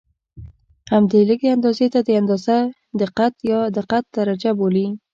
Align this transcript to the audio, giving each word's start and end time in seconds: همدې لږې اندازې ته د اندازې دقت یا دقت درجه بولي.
همدې 0.91 1.19
لږې 1.29 1.49
اندازې 1.55 1.87
ته 1.93 1.99
د 2.07 2.09
اندازې 2.21 2.57
دقت 3.01 3.33
یا 3.51 3.59
دقت 3.77 4.03
درجه 4.17 4.51
بولي. 4.59 4.87